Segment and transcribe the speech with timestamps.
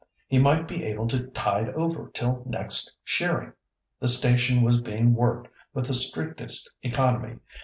[0.27, 3.53] He might be able to tide over till next shearing.
[3.99, 7.37] The station was being worked with the strictest economy.